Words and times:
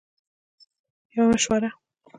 -یوه 1.15 1.25
مشوره 1.31 1.69
💡 1.73 1.75